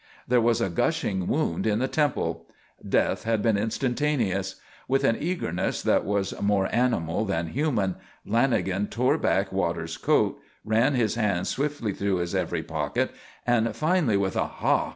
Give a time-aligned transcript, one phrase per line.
[0.27, 2.47] _There was a gushing wound in the temple.
[2.83, 4.55] Death had been instantaneous.
[4.87, 10.95] With an eagerness that was more animal than human, Lanagan tore back Waters' coat, ran
[10.95, 13.11] his hands swiftly through his every pocket,
[13.45, 14.89] and finally, with a "_Ha!